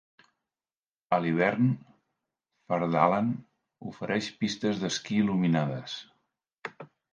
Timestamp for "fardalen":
2.71-3.29